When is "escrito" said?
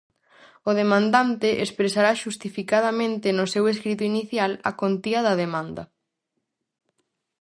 3.73-4.03